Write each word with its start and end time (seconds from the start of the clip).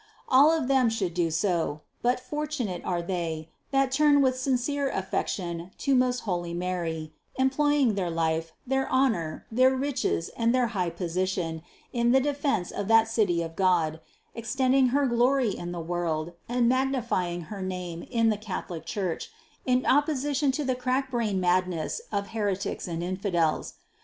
All 0.27 0.49
of 0.51 0.67
them 0.67 0.89
should 0.89 1.13
do 1.13 1.29
so; 1.29 1.81
but 2.01 2.19
fortunate 2.19 2.83
are 2.83 3.03
they, 3.03 3.49
that 3.69 3.91
turn 3.91 4.19
with 4.19 4.35
sincere 4.35 4.89
affection 4.89 5.69
to 5.77 5.93
most 5.93 6.21
holy 6.21 6.55
Mary, 6.55 7.13
employing 7.35 7.93
their 7.93 8.09
life, 8.09 8.51
their 8.65 8.91
honor, 8.91 9.45
their 9.51 9.69
riches, 9.75 10.29
and 10.35 10.55
their 10.55 10.69
high 10.69 10.89
position 10.89 11.61
in 11.93 12.13
the 12.13 12.19
defense 12.19 12.71
of 12.71 12.87
that 12.87 13.09
City 13.09 13.43
of 13.43 13.55
God, 13.55 13.99
extending 14.33 14.87
her 14.87 15.05
glory 15.05 15.55
in 15.55 15.71
the 15.71 15.79
world 15.79 16.33
and 16.49 16.67
magnifying 16.67 17.41
her 17.41 17.61
name 17.61 18.01
in 18.09 18.29
the 18.29 18.37
Catholic 18.39 18.87
Church 18.87 19.29
in 19.67 19.85
opposition 19.85 20.51
to 20.53 20.63
the 20.63 20.73
crackbrained 20.73 21.39
madness 21.39 22.01
of 22.11 22.29
heretics 22.29 22.87
and 22.87 23.03
infidels. 23.03 23.75